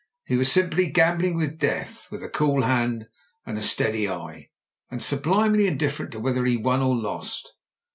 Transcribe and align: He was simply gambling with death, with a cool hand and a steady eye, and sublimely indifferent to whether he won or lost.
He 0.25 0.35
was 0.35 0.51
simply 0.51 0.89
gambling 0.89 1.35
with 1.37 1.59
death, 1.59 2.07
with 2.11 2.23
a 2.23 2.27
cool 2.27 2.63
hand 2.63 3.07
and 3.45 3.55
a 3.55 3.61
steady 3.61 4.09
eye, 4.09 4.49
and 4.89 4.99
sublimely 4.99 5.67
indifferent 5.67 6.11
to 6.13 6.19
whether 6.19 6.43
he 6.45 6.57
won 6.57 6.81
or 6.81 6.95
lost. 6.95 7.53